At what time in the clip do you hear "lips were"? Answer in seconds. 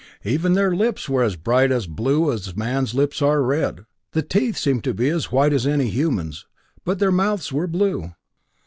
0.75-1.21